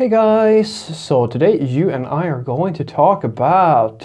Hey 0.00 0.08
guys, 0.08 0.74
so 0.74 1.26
today 1.26 1.60
you 1.60 1.90
and 1.90 2.06
I 2.06 2.24
are 2.28 2.40
going 2.40 2.72
to 2.72 2.84
talk 2.84 3.22
about 3.22 4.02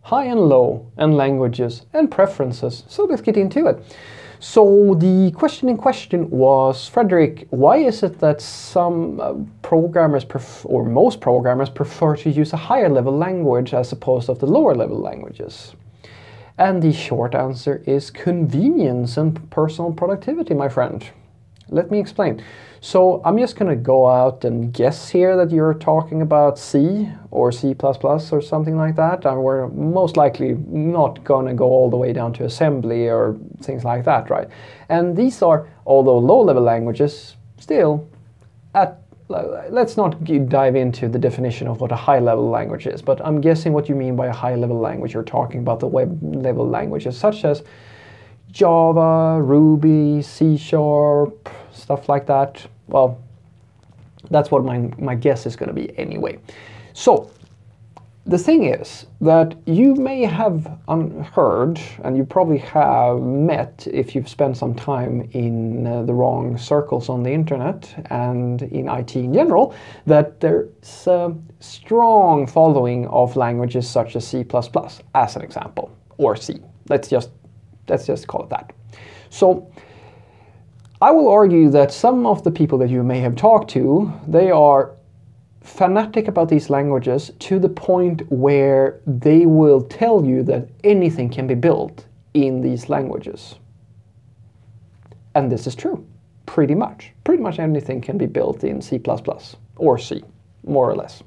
high 0.00 0.24
and 0.24 0.40
low 0.40 0.90
and 0.96 1.16
languages 1.16 1.86
and 1.92 2.10
preferences. 2.10 2.82
So 2.88 3.04
let's 3.04 3.22
get 3.22 3.36
into 3.36 3.68
it. 3.68 3.96
So 4.40 4.96
the 4.98 5.30
question 5.30 5.68
in 5.68 5.76
question 5.76 6.28
was, 6.28 6.88
Frederick, 6.88 7.46
why 7.50 7.76
is 7.76 8.02
it 8.02 8.18
that 8.18 8.40
some 8.40 9.20
uh, 9.20 9.34
programmers 9.62 10.26
or 10.64 10.84
most 10.84 11.20
programmers 11.20 11.70
prefer 11.70 12.16
to 12.16 12.28
use 12.28 12.52
a 12.52 12.56
higher 12.56 12.88
level 12.88 13.16
language 13.16 13.74
as 13.74 13.92
opposed 13.92 14.26
to 14.26 14.34
the 14.34 14.46
lower 14.46 14.74
level 14.74 14.98
languages? 14.98 15.76
And 16.58 16.82
the 16.82 16.92
short 16.92 17.36
answer 17.36 17.80
is 17.86 18.10
convenience 18.10 19.18
and 19.18 19.48
personal 19.50 19.92
productivity, 19.92 20.54
my 20.54 20.68
friend. 20.68 21.08
Let 21.68 21.90
me 21.90 21.98
explain. 21.98 22.42
So 22.80 23.20
I'm 23.24 23.36
just 23.38 23.56
going 23.56 23.68
to 23.68 23.76
go 23.76 24.06
out 24.06 24.44
and 24.44 24.72
guess 24.72 25.08
here 25.08 25.36
that 25.36 25.50
you're 25.50 25.74
talking 25.74 26.22
about 26.22 26.58
C 26.58 27.08
or 27.32 27.50
C++ 27.50 27.74
or 27.80 28.40
something 28.40 28.76
like 28.76 28.94
that. 28.96 29.24
And 29.24 29.42
we're 29.42 29.66
most 29.68 30.16
likely 30.16 30.54
not 30.68 31.24
going 31.24 31.46
to 31.46 31.54
go 31.54 31.64
all 31.64 31.90
the 31.90 31.96
way 31.96 32.12
down 32.12 32.32
to 32.34 32.44
assembly 32.44 33.08
or 33.08 33.36
things 33.62 33.82
like 33.82 34.04
that, 34.04 34.30
right? 34.30 34.48
And 34.88 35.16
these 35.16 35.42
are, 35.42 35.68
although 35.86 36.18
low-level 36.18 36.62
languages, 36.62 37.36
still 37.58 38.08
at 38.74 39.00
let's 39.28 39.96
not 39.96 40.22
dive 40.48 40.76
into 40.76 41.08
the 41.08 41.18
definition 41.18 41.66
of 41.66 41.80
what 41.80 41.90
a 41.90 41.96
high 41.96 42.20
level 42.20 42.48
language 42.48 42.86
is, 42.86 43.02
but 43.02 43.20
I'm 43.26 43.40
guessing 43.40 43.72
what 43.72 43.88
you 43.88 43.96
mean 43.96 44.14
by 44.14 44.28
a 44.28 44.32
high 44.32 44.54
level 44.54 44.78
language, 44.78 45.14
you're 45.14 45.24
talking 45.24 45.58
about 45.58 45.80
the 45.80 45.88
web 45.88 46.16
level 46.22 46.68
languages 46.68 47.18
such 47.18 47.44
as 47.44 47.64
Java, 48.50 49.40
Ruby, 49.42 50.22
C 50.22 50.56
Sharp, 50.56 51.48
stuff 51.72 52.08
like 52.08 52.26
that. 52.26 52.66
Well, 52.88 53.20
that's 54.30 54.50
what 54.50 54.64
my, 54.64 54.90
my 54.98 55.14
guess 55.14 55.46
is 55.46 55.56
going 55.56 55.68
to 55.68 55.74
be 55.74 55.96
anyway. 55.98 56.38
So, 56.92 57.30
the 58.26 58.38
thing 58.38 58.64
is 58.64 59.06
that 59.20 59.54
you 59.66 59.94
may 59.94 60.24
have 60.24 60.66
heard, 61.32 61.80
and 62.02 62.16
you 62.16 62.24
probably 62.24 62.58
have 62.58 63.20
met 63.20 63.86
if 63.88 64.16
you've 64.16 64.28
spent 64.28 64.56
some 64.56 64.74
time 64.74 65.28
in 65.32 65.86
uh, 65.86 66.02
the 66.02 66.12
wrong 66.12 66.58
circles 66.58 67.08
on 67.08 67.22
the 67.22 67.30
internet 67.30 67.94
and 68.10 68.62
in 68.62 68.88
IT 68.88 69.14
in 69.14 69.32
general, 69.32 69.76
that 70.06 70.40
there's 70.40 71.06
a 71.06 71.32
strong 71.60 72.48
following 72.48 73.06
of 73.08 73.36
languages 73.36 73.88
such 73.88 74.16
as 74.16 74.26
C++, 74.26 74.44
as 75.14 75.36
an 75.36 75.42
example, 75.42 75.96
or 76.18 76.34
C. 76.34 76.58
Let's 76.88 77.08
just 77.08 77.30
let's 77.88 78.06
just 78.06 78.26
call 78.26 78.42
it 78.44 78.50
that. 78.50 78.72
So 79.30 79.70
I 81.00 81.10
will 81.10 81.28
argue 81.28 81.68
that 81.70 81.92
some 81.92 82.26
of 82.26 82.42
the 82.42 82.50
people 82.50 82.78
that 82.78 82.88
you 82.88 83.02
may 83.02 83.20
have 83.20 83.36
talked 83.36 83.70
to, 83.70 84.12
they 84.26 84.50
are 84.50 84.92
fanatic 85.60 86.28
about 86.28 86.48
these 86.48 86.70
languages 86.70 87.32
to 87.40 87.58
the 87.58 87.68
point 87.68 88.22
where 88.30 89.00
they 89.06 89.46
will 89.46 89.82
tell 89.82 90.24
you 90.24 90.42
that 90.44 90.68
anything 90.84 91.28
can 91.28 91.46
be 91.46 91.54
built 91.54 92.06
in 92.34 92.60
these 92.60 92.88
languages. 92.88 93.56
And 95.34 95.50
this 95.52 95.66
is 95.66 95.74
true, 95.74 96.06
pretty 96.46 96.74
much. 96.74 97.12
Pretty 97.24 97.42
much 97.42 97.58
anything 97.58 98.00
can 98.00 98.16
be 98.16 98.26
built 98.26 98.64
in 98.64 98.80
C++ 98.80 99.00
or 99.76 99.98
C, 99.98 100.22
more 100.64 100.88
or 100.88 100.94
less. 100.94 101.22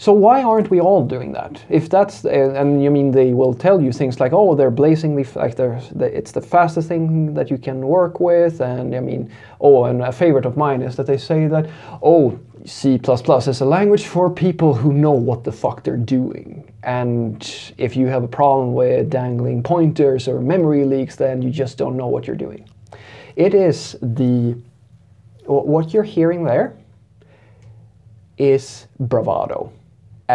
So 0.00 0.14
why 0.14 0.42
aren't 0.42 0.70
we 0.70 0.80
all 0.80 1.04
doing 1.04 1.32
that? 1.32 1.62
If 1.68 1.90
that's 1.90 2.24
and 2.24 2.82
you 2.82 2.90
mean 2.90 3.10
they 3.10 3.34
will 3.34 3.52
tell 3.52 3.82
you 3.82 3.92
things 3.92 4.18
like, 4.18 4.32
oh, 4.32 4.54
they're 4.54 4.70
blazingly 4.70 5.26
like 5.34 5.56
they're 5.56 5.78
it's 6.00 6.32
the 6.32 6.40
fastest 6.40 6.88
thing 6.88 7.34
that 7.34 7.50
you 7.50 7.58
can 7.58 7.86
work 7.86 8.18
with, 8.18 8.62
and 8.62 8.96
I 8.96 9.00
mean, 9.00 9.30
oh, 9.60 9.84
and 9.84 10.00
a 10.00 10.10
favorite 10.10 10.46
of 10.46 10.56
mine 10.56 10.80
is 10.80 10.96
that 10.96 11.06
they 11.06 11.18
say 11.18 11.48
that, 11.48 11.68
oh, 12.02 12.40
C++ 12.64 12.94
is 12.94 13.60
a 13.60 13.64
language 13.66 14.06
for 14.06 14.30
people 14.30 14.72
who 14.72 14.94
know 14.94 15.10
what 15.10 15.44
the 15.44 15.52
fuck 15.52 15.84
they're 15.84 15.98
doing. 15.98 16.72
And 16.82 17.36
if 17.76 17.94
you 17.94 18.06
have 18.06 18.22
a 18.22 18.28
problem 18.28 18.72
with 18.72 19.10
dangling 19.10 19.62
pointers 19.62 20.28
or 20.28 20.40
memory 20.40 20.86
leaks, 20.86 21.16
then 21.16 21.42
you 21.42 21.50
just 21.50 21.76
don't 21.76 21.98
know 21.98 22.06
what 22.06 22.26
you're 22.26 22.36
doing. 22.36 22.66
It 23.36 23.52
is 23.52 23.98
the 24.00 24.56
what 25.44 25.92
you're 25.92 26.10
hearing 26.16 26.42
there 26.42 26.74
is 28.38 28.86
bravado 28.98 29.70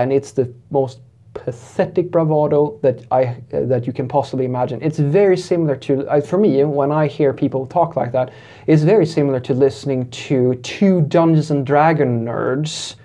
and 0.02 0.12
it's 0.12 0.32
the 0.32 0.54
most 0.70 1.00
pathetic 1.34 2.12
bravado 2.12 2.80
that 2.82 3.04
I 3.12 3.24
uh, 3.54 3.66
that 3.66 3.86
you 3.86 3.94
can 3.94 4.08
possibly 4.08 4.46
imagine. 4.46 4.82
It's 4.82 5.00
very 5.00 5.38
similar 5.38 5.76
to 5.78 6.08
uh, 6.08 6.22
for 6.22 6.38
me 6.38 6.64
when 6.64 6.92
I 6.92 7.08
hear 7.08 7.34
people 7.34 7.66
talk 7.66 7.96
like 7.96 8.12
that. 8.14 8.32
It's 8.68 8.84
very 8.84 9.06
similar 9.06 9.40
to 9.42 9.54
listening 9.54 10.10
to 10.28 10.56
two 10.56 11.02
Dungeons 11.02 11.52
and 11.52 11.66
Dragon 11.66 12.26
nerds 12.26 12.96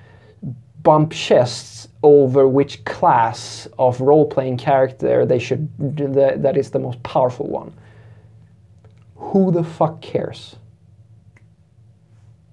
bump 0.82 1.12
chests 1.12 1.88
over 2.02 2.48
which 2.48 2.82
class 2.86 3.68
of 3.78 4.00
role-playing 4.00 4.56
character 4.56 5.26
they 5.26 5.38
should 5.38 5.68
that, 6.14 6.42
that 6.42 6.56
is 6.56 6.70
the 6.70 6.78
most 6.78 7.02
powerful 7.02 7.46
one. 7.46 7.72
Who 9.16 9.52
the 9.52 9.62
fuck 9.62 10.00
cares? 10.00 10.56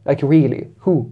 Like 0.06 0.22
really, 0.22 0.68
who? 0.80 1.12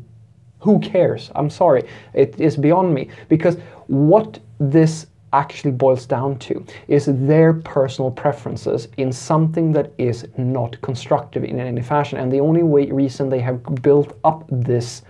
Who 0.65 0.79
cares? 0.79 1.31
I'm 1.35 1.49
sorry. 1.49 1.83
It 2.13 2.39
is 2.39 2.57
beyond 2.57 2.91
me. 2.91 3.09
Because 3.29 3.57
what 3.85 4.39
this 4.59 5.05
actually 5.31 5.71
boils 5.71 6.07
down 6.07 6.39
to 6.39 6.65
is 6.87 7.05
their 7.05 7.53
personal 7.53 8.09
preferences 8.09 8.87
in 8.97 9.11
something 9.11 9.71
that 9.73 9.91
is 9.99 10.27
not 10.37 10.81
constructive 10.81 11.43
in 11.43 11.59
any 11.59 11.83
fashion. 11.83 12.17
And 12.17 12.31
the 12.31 12.39
only 12.39 12.63
way, 12.63 12.89
reason 12.89 13.29
they 13.29 13.41
have 13.41 13.61
built 13.83 14.17
up 14.23 14.43
this 14.49 15.03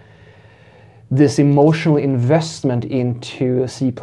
this 1.11 1.37
emotional 1.37 1.97
investment 1.97 2.83
into 2.85 3.67
C++ 3.67 3.93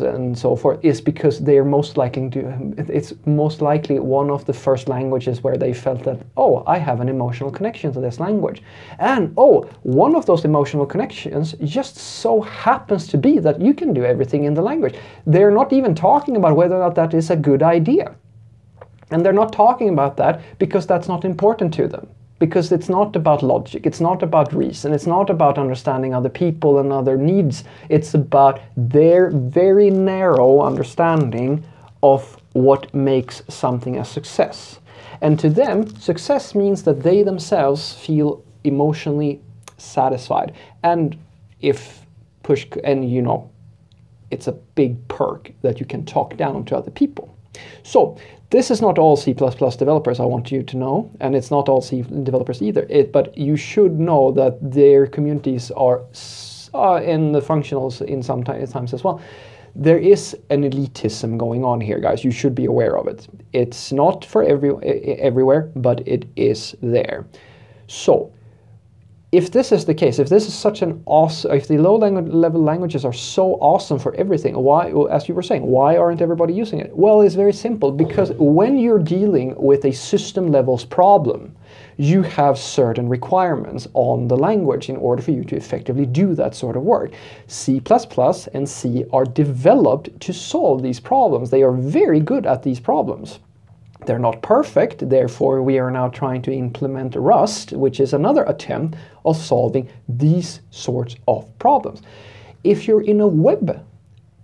and 0.00 0.38
so 0.38 0.56
forth 0.56 0.78
is 0.82 1.00
because 1.00 1.38
they 1.38 1.58
are 1.58 1.64
most 1.64 1.98
likely 1.98 2.30
to, 2.30 2.74
it's 2.78 3.12
most 3.26 3.60
likely 3.60 3.98
one 3.98 4.30
of 4.30 4.46
the 4.46 4.52
first 4.52 4.88
languages 4.88 5.42
where 5.42 5.58
they 5.58 5.74
felt 5.74 6.02
that, 6.04 6.20
oh, 6.38 6.64
I 6.66 6.78
have 6.78 7.00
an 7.00 7.10
emotional 7.10 7.50
connection 7.50 7.92
to 7.92 8.00
this 8.00 8.18
language. 8.18 8.62
And 8.98 9.34
oh, 9.36 9.68
one 9.82 10.16
of 10.16 10.24
those 10.24 10.46
emotional 10.46 10.86
connections 10.86 11.54
just 11.64 11.98
so 11.98 12.40
happens 12.40 13.06
to 13.08 13.18
be 13.18 13.38
that 13.38 13.60
you 13.60 13.74
can 13.74 13.92
do 13.92 14.04
everything 14.04 14.44
in 14.44 14.54
the 14.54 14.62
language. 14.62 14.94
They're 15.26 15.50
not 15.50 15.72
even 15.72 15.94
talking 15.94 16.36
about 16.36 16.56
whether 16.56 16.76
or 16.76 16.80
not 16.80 16.94
that 16.94 17.12
is 17.12 17.28
a 17.28 17.36
good 17.36 17.62
idea. 17.62 18.14
And 19.10 19.22
they're 19.22 19.34
not 19.34 19.52
talking 19.52 19.90
about 19.90 20.16
that 20.16 20.40
because 20.58 20.86
that's 20.86 21.08
not 21.08 21.26
important 21.26 21.74
to 21.74 21.88
them 21.88 22.08
because 22.42 22.72
it's 22.72 22.88
not 22.88 23.14
about 23.14 23.40
logic, 23.40 23.86
it's 23.86 24.00
not 24.00 24.20
about 24.20 24.52
reason, 24.52 24.92
it's 24.92 25.06
not 25.06 25.30
about 25.30 25.58
understanding 25.58 26.12
other 26.12 26.28
people 26.28 26.80
and 26.80 26.92
other 26.92 27.16
needs. 27.16 27.62
It's 27.88 28.14
about 28.14 28.58
their 28.76 29.30
very 29.30 29.90
narrow 29.90 30.60
understanding 30.60 31.62
of 32.02 32.36
what 32.52 32.92
makes 32.92 33.42
something 33.48 33.96
a 33.96 34.04
success. 34.04 34.80
And 35.20 35.38
to 35.38 35.48
them, 35.48 35.86
success 35.94 36.52
means 36.52 36.82
that 36.82 37.04
they 37.04 37.22
themselves 37.22 37.92
feel 37.92 38.42
emotionally 38.64 39.40
satisfied. 39.78 40.52
And 40.82 41.16
if 41.60 42.04
push, 42.42 42.66
and 42.82 43.08
you 43.08 43.22
know, 43.22 43.52
it's 44.32 44.48
a 44.48 44.58
big 44.74 45.06
perk 45.06 45.52
that 45.62 45.78
you 45.78 45.86
can 45.86 46.04
talk 46.04 46.36
down 46.36 46.64
to 46.64 46.76
other 46.76 46.90
people. 46.90 47.32
So 47.84 48.18
this 48.52 48.70
is 48.70 48.82
not 48.82 48.98
all 48.98 49.16
C++ 49.16 49.32
developers, 49.32 50.20
I 50.20 50.26
want 50.26 50.52
you 50.52 50.62
to 50.62 50.76
know, 50.76 51.10
and 51.20 51.34
it's 51.34 51.50
not 51.50 51.70
all 51.70 51.80
C 51.80 52.02
developers 52.02 52.60
either, 52.60 52.86
it, 52.90 53.10
but 53.10 53.36
you 53.36 53.56
should 53.56 53.98
know 53.98 54.30
that 54.32 54.58
their 54.60 55.06
communities 55.06 55.70
are 55.70 56.02
uh, 56.74 57.00
in 57.02 57.32
the 57.32 57.40
functionals 57.40 58.02
in 58.02 58.22
some 58.22 58.44
times 58.44 58.92
as 58.92 59.02
well. 59.02 59.22
There 59.74 59.96
is 59.96 60.36
an 60.50 60.64
elitism 60.64 61.38
going 61.38 61.64
on 61.64 61.80
here, 61.80 61.98
guys. 61.98 62.24
You 62.24 62.30
should 62.30 62.54
be 62.54 62.66
aware 62.66 62.98
of 62.98 63.08
it. 63.08 63.26
It's 63.54 63.90
not 63.90 64.22
for 64.22 64.42
every 64.42 64.70
everywhere, 65.18 65.70
but 65.74 66.06
it 66.06 66.26
is 66.36 66.76
there. 66.82 67.24
So, 67.86 68.30
if 69.32 69.50
this 69.50 69.72
is 69.72 69.86
the 69.86 69.94
case, 69.94 70.18
if 70.18 70.28
this 70.28 70.46
is 70.46 70.52
such 70.52 70.82
an 70.82 71.02
awesome, 71.06 71.52
if 71.52 71.66
the 71.66 71.78
low 71.78 71.96
language 71.96 72.30
level 72.30 72.62
languages 72.62 73.02
are 73.02 73.14
so 73.14 73.54
awesome 73.54 73.98
for 73.98 74.14
everything, 74.16 74.54
why, 74.54 74.92
as 75.10 75.26
you 75.26 75.34
were 75.34 75.42
saying, 75.42 75.62
why 75.62 75.96
aren't 75.96 76.20
everybody 76.20 76.52
using 76.52 76.80
it? 76.80 76.94
Well, 76.94 77.22
it's 77.22 77.34
very 77.34 77.54
simple 77.54 77.92
because 77.92 78.32
when 78.32 78.76
you're 78.76 78.98
dealing 78.98 79.54
with 79.56 79.86
a 79.86 79.92
system 79.92 80.52
levels 80.52 80.84
problem, 80.84 81.56
you 81.96 82.20
have 82.20 82.58
certain 82.58 83.08
requirements 83.08 83.88
on 83.94 84.28
the 84.28 84.36
language 84.36 84.90
in 84.90 84.96
order 84.96 85.22
for 85.22 85.30
you 85.30 85.44
to 85.44 85.56
effectively 85.56 86.04
do 86.04 86.34
that 86.34 86.54
sort 86.54 86.76
of 86.76 86.82
work. 86.82 87.12
C++ 87.46 87.80
and 88.52 88.68
C 88.68 89.06
are 89.14 89.24
developed 89.24 90.20
to 90.20 90.34
solve 90.34 90.82
these 90.82 91.00
problems. 91.00 91.48
They 91.48 91.62
are 91.62 91.72
very 91.72 92.20
good 92.20 92.44
at 92.44 92.62
these 92.62 92.80
problems. 92.80 93.38
They're 94.06 94.18
not 94.18 94.42
perfect, 94.42 95.08
therefore 95.08 95.62
we 95.62 95.78
are 95.78 95.90
now 95.90 96.08
trying 96.08 96.42
to 96.42 96.52
implement 96.52 97.14
Rust, 97.14 97.72
which 97.72 98.00
is 98.00 98.12
another 98.12 98.44
attempt 98.44 98.96
of 99.24 99.36
solving 99.36 99.88
these 100.08 100.60
sorts 100.70 101.16
of 101.28 101.46
problems. 101.58 102.02
If 102.64 102.88
you're 102.88 103.02
in 103.02 103.20
a 103.20 103.26
web 103.26 103.84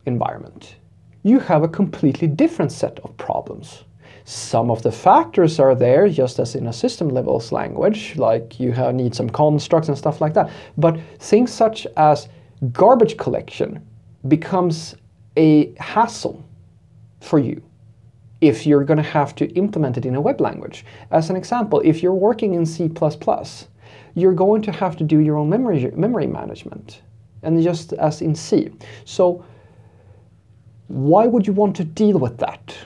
environment, 0.07 0.77
you 1.23 1.41
have 1.41 1.63
a 1.63 1.69
completely 1.69 2.29
different 2.29 2.73
set 2.73 3.01
of 3.01 3.17
problems. 3.17 3.85
Some 4.25 4.71
of 4.71 4.83
the 4.83 4.93
factors 4.93 5.59
are 5.59 5.75
there, 5.75 6.09
just 6.09 6.39
as 6.39 6.55
in 6.55 6.67
a 6.67 6.73
system 6.73 7.09
levels 7.09 7.51
language, 7.51 8.15
like 8.17 8.61
you 8.61 8.73
have, 8.73 8.95
need 8.95 9.15
some 9.15 9.31
constructs 9.31 9.89
and 9.89 9.97
stuff 9.97 10.21
like 10.21 10.35
that. 10.35 10.51
But 10.77 11.01
things 11.19 11.53
such 11.53 11.87
as 11.97 12.29
garbage 12.73 13.17
collection 13.17 13.87
becomes 14.27 14.95
a 15.37 15.73
hassle 15.79 16.45
for 17.21 17.39
you 17.39 17.63
if 18.41 18.67
you're 18.67 18.85
going 18.85 18.99
to 18.99 19.11
have 19.11 19.35
to 19.37 19.47
implement 19.55 19.97
it 19.97 20.07
in 20.07 20.15
a 20.15 20.21
web 20.21 20.41
language. 20.41 20.85
As 21.11 21.31
an 21.31 21.37
example, 21.37 21.81
if 21.85 22.03
you're 22.03 22.15
working 22.15 22.55
in 22.55 22.65
C++, 22.65 22.91
you're 24.15 24.35
going 24.35 24.63
to 24.63 24.73
have 24.73 24.97
to 24.97 25.05
do 25.05 25.19
your 25.19 25.37
own 25.37 25.49
memory, 25.49 25.91
memory 25.95 26.27
management, 26.27 27.03
and 27.43 27.63
just 27.63 27.93
as 27.95 28.23
in 28.23 28.35
C. 28.35 28.71
So 29.05 29.45
why 30.89 31.27
would 31.27 31.47
you 31.47 31.53
want 31.53 31.77
to 31.77 31.85
deal 31.85 32.19
with 32.19 32.39
that? 32.39 32.77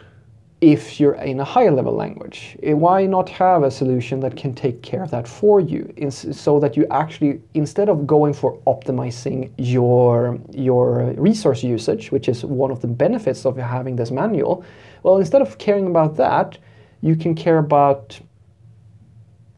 if 0.62 1.00
you're 1.00 1.14
in 1.14 1.40
a 1.40 1.44
higher 1.44 1.72
level 1.72 1.92
language. 1.92 2.56
Eh, 2.62 2.72
why 2.72 3.04
not 3.04 3.28
have 3.28 3.64
a 3.64 3.70
solution 3.70 4.20
that 4.20 4.36
can 4.36 4.54
take 4.54 4.80
care 4.80 5.02
of 5.02 5.10
that 5.10 5.26
for 5.26 5.60
you 5.60 5.92
so 6.08 6.60
that 6.60 6.76
you 6.76 6.86
actually, 6.92 7.42
instead 7.54 7.88
of 7.88 8.06
going 8.06 8.32
for 8.32 8.56
optimizing 8.58 9.50
your, 9.58 10.38
your 10.52 11.12
resource 11.14 11.64
usage, 11.64 12.12
which 12.12 12.28
is 12.28 12.44
one 12.44 12.70
of 12.70 12.80
the 12.80 12.86
benefits 12.86 13.44
of 13.44 13.56
having 13.56 13.96
this 13.96 14.12
manual, 14.12 14.64
well, 15.02 15.18
instead 15.18 15.42
of 15.42 15.58
caring 15.58 15.86
about 15.86 16.16
that, 16.16 16.58
you 17.00 17.16
can 17.16 17.34
care 17.34 17.58
about 17.58 18.20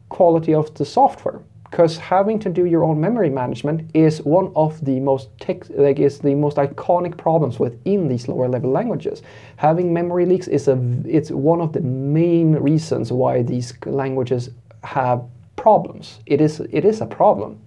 quality 0.08 0.54
of 0.54 0.72
the 0.74 0.84
software 0.84 1.40
because 1.74 1.96
having 1.98 2.38
to 2.38 2.48
do 2.48 2.66
your 2.66 2.84
own 2.84 3.00
memory 3.00 3.28
management 3.28 3.90
is 3.94 4.22
one 4.22 4.52
of 4.54 4.82
the 4.84 5.00
most 5.00 5.28
tech, 5.40 5.68
like 5.70 5.98
is 5.98 6.20
the 6.20 6.32
most 6.32 6.56
iconic 6.56 7.16
problems 7.16 7.58
within 7.58 8.06
these 8.06 8.28
lower 8.28 8.46
level 8.46 8.70
languages. 8.70 9.22
Having 9.56 9.92
memory 9.92 10.24
leaks 10.24 10.46
is 10.46 10.68
a 10.68 10.78
it's 11.04 11.32
one 11.32 11.60
of 11.60 11.72
the 11.72 11.80
main 11.80 12.52
reasons 12.52 13.10
why 13.10 13.42
these 13.42 13.74
languages 13.86 14.50
have 14.84 15.24
problems. 15.56 16.20
It 16.26 16.40
is 16.40 16.60
it 16.60 16.84
is 16.84 17.00
a 17.00 17.06
problem. 17.06 17.58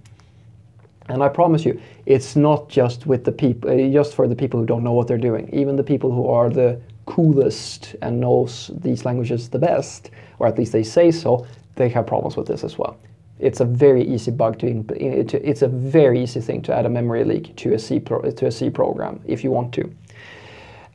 And 1.10 1.22
I 1.22 1.28
promise 1.28 1.66
you, 1.66 1.78
it's 2.06 2.38
not 2.38 2.70
just 2.70 3.08
with 3.08 3.26
the 3.26 3.32
people, 3.34 3.70
uh, 3.70 3.92
just 3.92 4.14
for 4.14 4.26
the 4.28 4.36
people 4.36 4.58
who 4.60 4.66
don't 4.66 4.84
know 4.86 4.94
what 4.94 5.08
they're 5.10 5.18
doing. 5.18 5.50
Even 5.54 5.76
the 5.76 5.84
people 5.84 6.14
who 6.14 6.30
are 6.30 6.50
the 6.50 6.80
coolest 7.08 7.96
and 8.04 8.20
knows 8.20 8.70
these 8.82 9.06
languages 9.06 9.50
the 9.50 9.60
best, 9.60 10.12
or 10.38 10.46
at 10.48 10.58
least 10.58 10.72
they 10.72 10.84
say 10.84 11.10
so, 11.10 11.48
they 11.76 11.90
have 11.90 12.06
problems 12.06 12.38
with 12.38 12.48
this 12.48 12.64
as 12.64 12.78
well 12.78 12.98
it's 13.40 13.60
a 13.60 13.66
very 13.66 14.04
easy 14.04 14.32
bug 14.32 14.58
to, 14.60 14.84
it's 14.90 15.62
a 15.62 15.68
very 15.68 16.22
easy 16.24 16.42
thing 16.42 16.62
to 16.64 16.74
add 16.74 16.86
a 16.86 16.90
memory 16.90 17.24
leak 17.24 17.56
to 17.58 17.74
a 17.74 17.80
C 17.80 18.00
to 18.00 18.46
a 18.48 18.52
C 18.52 18.70
program 18.70 19.20
if 19.26 19.44
you 19.44 19.52
want 19.52 19.74
to. 19.76 19.92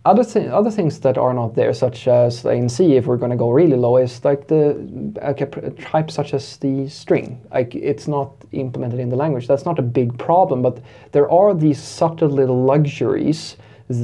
Other, 0.04 0.24
th 0.24 0.50
other 0.50 0.70
things 0.70 0.98
that 0.98 1.16
are 1.16 1.32
not 1.32 1.54
there, 1.54 1.72
such 1.72 2.08
as 2.08 2.44
in 2.44 2.68
C, 2.68 2.96
if 2.96 3.06
we're 3.06 3.16
going 3.16 3.30
to 3.30 3.36
go 3.36 3.50
really 3.52 3.76
low, 3.76 3.98
is 3.98 4.24
like 4.24 4.48
the 4.48 4.76
a 5.22 5.34
type 5.82 6.10
such 6.10 6.34
as 6.34 6.56
the 6.56 6.88
string. 6.88 7.40
Like 7.52 7.76
it's 7.76 8.08
not 8.08 8.32
implemented 8.50 8.98
in 8.98 9.10
the 9.10 9.16
language. 9.16 9.46
That's 9.46 9.64
not 9.64 9.78
a 9.78 9.82
big 9.82 10.18
problem, 10.18 10.60
but 10.60 10.80
there 11.12 11.30
are 11.30 11.54
these 11.54 11.80
subtle 11.80 12.28
little 12.28 12.64
luxuries 12.64 13.56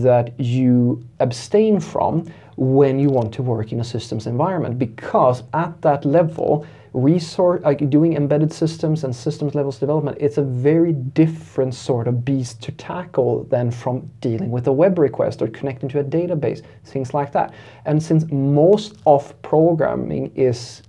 that 0.02 0.38
you 0.38 1.04
abstain 1.20 1.80
from 1.80 2.30
when 2.56 2.98
you 2.98 3.08
want 3.08 3.32
to 3.32 3.42
work 3.42 3.72
in 3.72 3.80
a 3.80 3.84
systems 3.84 4.26
environment 4.26 4.78
because 4.78 5.44
at 5.54 5.80
that 5.82 6.04
level 6.04 6.66
resource 6.92 7.62
like 7.62 7.88
doing 7.90 8.16
embedded 8.16 8.52
systems 8.52 9.04
and 9.04 9.14
systems 9.14 9.54
levels 9.54 9.78
development 9.78 10.16
it's 10.18 10.38
a 10.38 10.42
very 10.42 10.92
different 10.92 11.74
sort 11.74 12.08
of 12.08 12.24
beast 12.24 12.60
to 12.62 12.72
tackle 12.72 13.44
than 13.44 13.70
from 13.70 14.10
dealing 14.20 14.50
with 14.50 14.66
a 14.66 14.72
web 14.72 14.98
request 14.98 15.40
or 15.42 15.48
connecting 15.48 15.88
to 15.88 16.00
a 16.00 16.04
database 16.04 16.62
things 16.88 17.14
like 17.14 17.32
that. 17.32 17.52
And 17.84 18.02
since 18.02 18.30
most 18.30 18.96
of 19.06 19.40
programming 19.42 20.32
is 20.34 20.82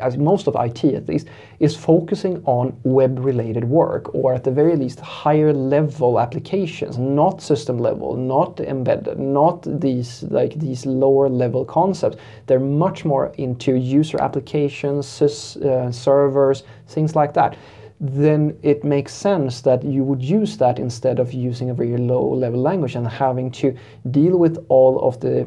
as 0.00 0.16
most 0.16 0.46
of 0.48 0.56
IT 0.58 0.84
at 0.84 1.08
least, 1.08 1.28
is 1.58 1.76
focusing 1.76 2.42
on 2.44 2.76
web-related 2.82 3.64
work, 3.64 4.14
or 4.14 4.34
at 4.34 4.44
the 4.44 4.50
very 4.50 4.76
least 4.76 5.00
higher 5.00 5.52
level 5.52 6.18
applications, 6.18 6.98
not 6.98 7.40
system 7.40 7.78
level, 7.78 8.16
not 8.16 8.60
embedded, 8.60 9.18
not 9.18 9.62
these 9.80 10.24
like 10.24 10.58
these 10.58 10.86
lower 10.86 11.28
level 11.28 11.64
concepts. 11.64 12.16
They're 12.46 12.60
much 12.60 13.04
more 13.04 13.32
into 13.38 13.74
user 13.74 14.20
applications, 14.20 15.22
uh, 15.22 15.92
servers, 15.92 16.64
things 16.86 17.14
like 17.14 17.34
that 17.34 17.56
then 18.02 18.58
it 18.62 18.82
makes 18.82 19.12
sense 19.12 19.60
that 19.60 19.84
you 19.84 20.02
would 20.02 20.22
use 20.22 20.56
that 20.56 20.78
instead 20.78 21.18
of 21.18 21.34
using 21.34 21.68
a 21.68 21.74
very 21.74 21.98
low 21.98 22.26
level 22.32 22.58
language 22.58 22.94
and 22.94 23.06
having 23.06 23.50
to 23.50 23.76
deal 24.10 24.38
with 24.38 24.56
all 24.70 24.98
of 25.06 25.20
the 25.20 25.46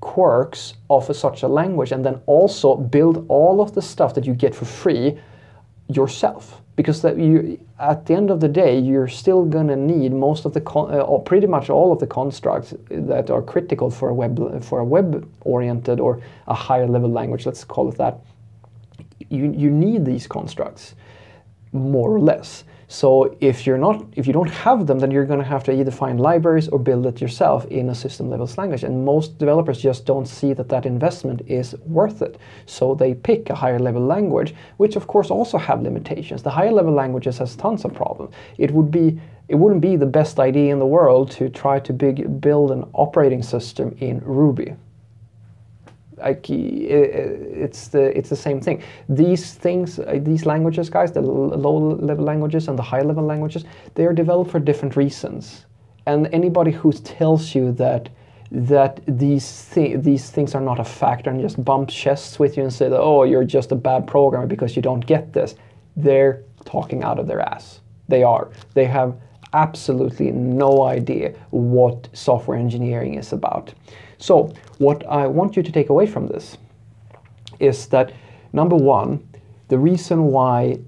quirks 0.00 0.74
of 0.90 1.08
a, 1.10 1.14
such 1.14 1.42
a 1.42 1.48
language 1.48 1.92
and 1.92 2.04
then 2.04 2.20
also 2.26 2.76
build 2.76 3.24
all 3.28 3.60
of 3.60 3.74
the 3.74 3.82
stuff 3.82 4.14
that 4.14 4.26
you 4.26 4.34
get 4.34 4.54
for 4.54 4.64
free 4.64 5.18
yourself. 5.88 6.60
Because 6.76 7.00
that 7.00 7.16
you 7.16 7.58
at 7.78 8.04
the 8.04 8.14
end 8.14 8.30
of 8.30 8.40
the 8.40 8.48
day 8.48 8.78
you're 8.78 9.08
still 9.08 9.46
going 9.46 9.68
to 9.68 9.76
need 9.76 10.12
most 10.12 10.44
of 10.44 10.52
the 10.52 10.62
uh, 10.70 11.00
or 11.00 11.22
pretty 11.22 11.46
much 11.46 11.70
all 11.70 11.90
of 11.90 11.98
the 12.00 12.06
constructs 12.06 12.74
that 12.90 13.30
are 13.30 13.40
critical 13.40 13.90
for 13.90 14.10
a 14.10 14.14
web 14.14 14.62
for 14.62 14.80
a 14.80 14.84
web 14.84 15.26
oriented 15.40 16.00
or 16.00 16.20
a 16.48 16.54
higher 16.54 16.86
level 16.86 17.10
language 17.10 17.46
let's 17.46 17.64
call 17.64 17.88
it 17.88 17.96
that. 17.96 18.18
You 19.30 19.50
you 19.52 19.70
need 19.70 20.04
these 20.04 20.26
constructs 20.26 20.94
more 21.72 22.10
or 22.10 22.20
less 22.20 22.64
so 22.88 23.36
if 23.40 23.66
you're 23.66 23.78
not, 23.78 24.04
if 24.14 24.26
you 24.26 24.32
don't 24.32 24.50
have 24.50 24.86
them, 24.86 25.00
then 25.00 25.10
you're 25.10 25.24
going 25.24 25.40
to 25.40 25.44
have 25.44 25.64
to 25.64 25.72
either 25.72 25.90
find 25.90 26.20
libraries 26.20 26.68
or 26.68 26.78
build 26.78 27.06
it 27.06 27.20
yourself 27.20 27.64
in 27.66 27.88
a 27.88 27.94
system 27.94 28.30
level 28.30 28.48
language. 28.56 28.84
And 28.84 29.04
most 29.04 29.38
developers 29.38 29.80
just 29.80 30.06
don't 30.06 30.26
see 30.26 30.52
that 30.52 30.68
that 30.68 30.86
investment 30.86 31.42
is 31.46 31.74
worth 31.84 32.22
it. 32.22 32.38
So 32.66 32.94
they 32.94 33.14
pick 33.14 33.50
a 33.50 33.54
higher 33.54 33.80
level 33.80 34.02
language, 34.02 34.54
which 34.76 34.94
of 34.94 35.08
course 35.08 35.30
also 35.30 35.58
have 35.58 35.82
limitations. 35.82 36.42
The 36.42 36.50
higher 36.50 36.72
level 36.72 36.92
languages 36.92 37.38
has 37.38 37.56
tons 37.56 37.84
of 37.84 37.92
problems. 37.92 38.34
It 38.56 38.70
would 38.70 38.90
be, 38.92 39.20
it 39.48 39.56
wouldn't 39.56 39.80
be 39.80 39.96
the 39.96 40.06
best 40.06 40.38
idea 40.38 40.72
in 40.72 40.78
the 40.78 40.86
world 40.86 41.32
to 41.32 41.48
try 41.48 41.80
to 41.80 41.92
big, 41.92 42.40
build 42.40 42.70
an 42.70 42.88
operating 42.92 43.42
system 43.42 43.96
in 43.98 44.20
Ruby 44.20 44.74
like 46.18 46.48
it's 46.48 47.88
the 47.88 48.16
it's 48.16 48.28
the 48.30 48.36
same 48.36 48.60
thing. 48.60 48.82
These 49.08 49.54
things, 49.54 49.98
uh, 49.98 50.18
these 50.22 50.46
languages, 50.46 50.88
guys, 50.90 51.12
the 51.12 51.20
low 51.20 51.76
level 51.96 52.24
languages 52.24 52.68
and 52.68 52.78
the 52.78 52.82
high 52.82 53.02
level 53.02 53.24
languages, 53.24 53.64
they 53.94 54.06
are 54.06 54.12
developed 54.12 54.50
for 54.50 54.60
different 54.60 54.96
reasons. 54.96 55.66
And 56.06 56.28
anybody 56.32 56.70
who 56.70 56.92
tells 56.92 57.54
you 57.54 57.72
that 57.72 58.08
that 58.52 59.00
these 59.06 59.68
th 59.74 60.02
these 60.02 60.30
things 60.30 60.54
are 60.54 60.60
not 60.60 60.78
a 60.78 60.84
factor 60.84 61.30
and 61.30 61.40
just 61.40 61.62
bump 61.64 61.88
chests 61.88 62.38
with 62.38 62.56
you 62.56 62.62
and 62.62 62.72
say 62.72 62.88
that 62.88 63.00
oh 63.00 63.24
you're 63.24 63.44
just 63.44 63.72
a 63.72 63.74
bad 63.74 64.06
programmer 64.06 64.46
because 64.46 64.76
you 64.76 64.82
don't 64.82 65.04
get 65.04 65.32
this, 65.32 65.56
they're 65.96 66.42
talking 66.64 67.02
out 67.02 67.18
of 67.18 67.26
their 67.26 67.40
ass. 67.40 67.80
They 68.08 68.22
are. 68.22 68.50
They 68.74 68.84
have 68.84 69.16
absolutely 69.52 70.30
no 70.32 70.82
idea 70.82 71.34
what 71.50 72.08
software 72.12 72.58
engineering 72.58 73.14
is 73.14 73.32
about. 73.32 73.72
So 74.18 74.52
what 74.78 75.06
I 75.06 75.26
want 75.26 75.56
you 75.56 75.62
to 75.62 75.72
take 75.72 75.88
away 75.88 76.06
from 76.06 76.26
this 76.26 76.56
is 77.60 77.86
that 77.88 78.12
number 78.52 78.76
one, 78.76 79.26
the 79.68 79.78
reason 79.78 80.24
why 80.24 80.78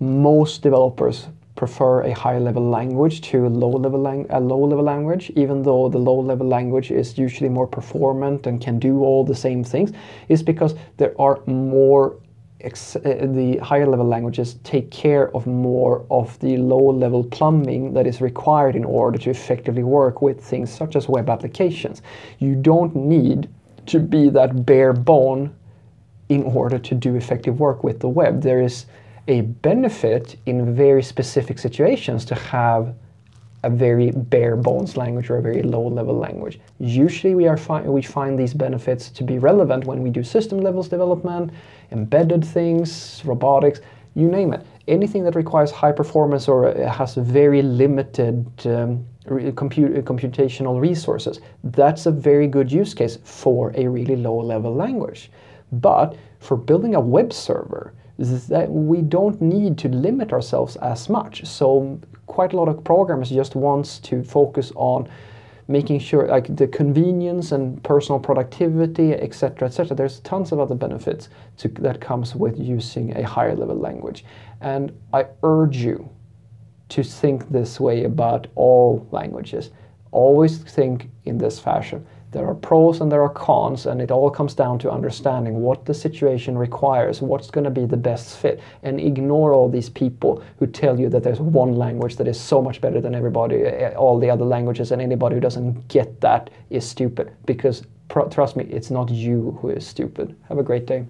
most 0.00 0.62
developers 0.62 1.28
prefer 1.56 2.02
a 2.02 2.12
high 2.12 2.38
level 2.38 2.68
language 2.68 3.22
to 3.22 3.46
a 3.46 3.48
low 3.48 3.70
level 3.70 4.00
lang- 4.00 4.26
a 4.28 4.38
low 4.38 4.58
level 4.58 4.84
language 4.84 5.32
even 5.36 5.62
though 5.62 5.88
the 5.88 5.98
low 5.98 6.20
level 6.20 6.46
language 6.46 6.90
is 6.90 7.16
usually 7.16 7.48
more 7.48 7.66
performant 7.66 8.46
and 8.46 8.60
can 8.60 8.78
do 8.78 9.00
all 9.00 9.24
the 9.24 9.34
same 9.34 9.64
things 9.64 9.90
is 10.28 10.42
because 10.42 10.74
there 10.98 11.14
are 11.18 11.40
more 11.46 12.16
Uh, 12.64 12.70
the 12.70 13.58
higher 13.62 13.86
level 13.86 14.06
languages 14.06 14.54
take 14.64 14.90
care 14.90 15.34
of 15.36 15.46
more 15.46 16.06
of 16.10 16.38
the 16.40 16.56
low 16.56 16.90
level 16.90 17.22
plumbing 17.22 17.92
that 17.92 18.06
is 18.06 18.22
required 18.22 18.74
in 18.74 18.84
order 18.84 19.18
to 19.18 19.28
effectively 19.28 19.82
work 19.82 20.22
with 20.22 20.42
things 20.42 20.72
such 20.72 20.96
as 20.96 21.06
web 21.06 21.28
applications. 21.28 22.00
You 22.38 22.54
don't 22.54 22.96
need 22.96 23.50
to 23.86 24.00
be 24.00 24.30
that 24.30 24.64
bare 24.64 24.94
bone 24.94 25.54
in 26.30 26.42
order 26.44 26.78
to 26.78 26.94
do 26.94 27.14
effective 27.14 27.60
work 27.60 27.84
with 27.84 28.00
the 28.00 28.08
web. 28.08 28.40
There 28.40 28.62
is 28.62 28.86
a 29.28 29.42
benefit 29.42 30.36
in 30.46 30.74
very 30.74 31.02
specific 31.02 31.58
situations 31.58 32.24
to 32.24 32.34
have 32.34 32.94
a 33.66 33.70
very 33.70 34.10
bare 34.12 34.56
bones 34.56 34.96
language 34.96 35.28
or 35.30 35.38
a 35.38 35.42
very 35.42 35.62
low 35.62 35.86
level 35.98 36.16
language. 36.16 36.60
Usually 36.78 37.34
we, 37.34 37.46
are 37.48 37.56
fi 37.56 37.80
we 37.82 38.02
find 38.02 38.38
these 38.38 38.54
benefits 38.54 39.10
to 39.10 39.24
be 39.24 39.38
relevant 39.38 39.84
when 39.84 40.02
we 40.04 40.10
do 40.10 40.22
system 40.22 40.58
levels 40.60 40.88
development, 40.88 41.50
embedded 41.90 42.44
things, 42.44 43.22
robotics, 43.24 43.80
you 44.14 44.28
name 44.28 44.52
it. 44.52 44.64
Anything 44.88 45.24
that 45.24 45.34
requires 45.34 45.70
high 45.70 45.92
performance 45.92 46.48
or 46.48 46.72
has 47.00 47.16
very 47.16 47.62
limited 47.62 48.46
um, 48.66 49.04
comput 49.60 50.04
computational 50.04 50.80
resources, 50.80 51.40
that's 51.64 52.06
a 52.06 52.12
very 52.12 52.46
good 52.46 52.70
use 52.70 52.94
case 52.94 53.18
for 53.24 53.72
a 53.74 53.86
really 53.88 54.16
low 54.16 54.38
level 54.38 54.72
language. 54.74 55.30
But 55.72 56.16
for 56.38 56.56
building 56.56 56.94
a 56.94 57.00
web 57.00 57.32
server, 57.32 57.92
that 58.18 58.70
we 58.70 59.02
don't 59.02 59.40
need 59.42 59.76
to 59.78 59.88
limit 59.88 60.32
ourselves 60.32 60.76
as 60.76 61.08
much. 61.08 61.44
So 61.44 62.00
quite 62.26 62.52
a 62.52 62.56
lot 62.56 62.68
of 62.68 62.82
programmers 62.84 63.30
just 63.30 63.54
wants 63.54 63.98
to 64.00 64.22
focus 64.22 64.72
on 64.74 65.08
making 65.68 65.98
sure 65.98 66.28
like 66.28 66.54
the 66.54 66.68
convenience 66.68 67.52
and 67.52 67.82
personal 67.82 68.20
productivity, 68.20 69.14
etc., 69.14 69.66
etc. 69.66 69.96
There's 69.96 70.20
tons 70.20 70.52
of 70.52 70.60
other 70.60 70.74
benefits 70.74 71.28
to, 71.58 71.68
that 71.80 72.00
comes 72.00 72.34
with 72.34 72.58
using 72.58 73.16
a 73.16 73.22
higher 73.22 73.56
level 73.56 73.76
language, 73.76 74.24
and 74.60 74.92
I 75.12 75.26
urge 75.42 75.76
you 75.76 76.08
to 76.90 77.02
think 77.02 77.48
this 77.50 77.80
way 77.80 78.04
about 78.04 78.46
all 78.54 79.08
languages. 79.10 79.70
Always 80.12 80.58
think 80.58 81.10
in 81.24 81.36
this 81.36 81.58
fashion. 81.58 82.06
There 82.32 82.46
are 82.46 82.54
pros 82.54 83.00
and 83.00 83.10
there 83.10 83.22
are 83.22 83.28
cons, 83.28 83.86
and 83.86 84.02
it 84.02 84.10
all 84.10 84.30
comes 84.30 84.54
down 84.54 84.78
to 84.80 84.90
understanding 84.90 85.62
what 85.62 85.84
the 85.86 85.94
situation 85.94 86.58
requires, 86.58 87.22
what's 87.22 87.50
going 87.50 87.64
to 87.64 87.70
be 87.70 87.86
the 87.86 87.96
best 87.96 88.36
fit, 88.36 88.60
and 88.82 89.00
ignore 89.00 89.52
all 89.52 89.68
these 89.68 89.88
people 89.88 90.42
who 90.58 90.66
tell 90.66 90.98
you 90.98 91.08
that 91.10 91.22
there's 91.22 91.40
one 91.40 91.74
language 91.76 92.16
that 92.16 92.28
is 92.28 92.38
so 92.38 92.60
much 92.60 92.80
better 92.80 93.00
than 93.00 93.14
everybody, 93.14 93.62
eh, 93.62 93.94
all 93.94 94.18
the 94.18 94.30
other 94.30 94.44
languages, 94.44 94.92
and 94.92 95.00
anybody 95.00 95.34
who 95.36 95.40
doesn't 95.40 95.88
get 95.88 96.20
that 96.20 96.50
is 96.70 96.86
stupid. 96.86 97.32
Because 97.46 97.84
trust 98.30 98.56
me, 98.56 98.64
it's 98.64 98.90
not 98.90 99.10
you 99.10 99.56
who 99.60 99.70
is 99.70 99.86
stupid. 99.86 100.34
Have 100.48 100.58
a 100.58 100.62
great 100.62 100.86
day. 100.86 101.06